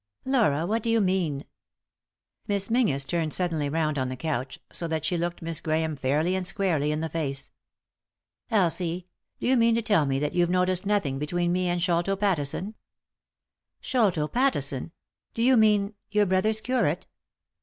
[0.25, 1.45] "Laura, what do you mean?"
[2.47, 6.33] Miss Menzies turned suddenly round on the couch, so that she looked Miss Grahame fairly
[6.33, 7.51] and squarely in the face."
[8.49, 9.05] Elsie,
[9.39, 12.73] do you mean to tell me that you've noticed nothing between me and Sholto Pattisou?""
[13.79, 14.91] Sholto Pattison?
[15.35, 17.05] Do you mean— your brother's curate?"